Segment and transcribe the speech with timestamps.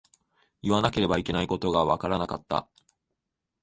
[0.63, 2.67] 言わなければいけないことがわからなかった。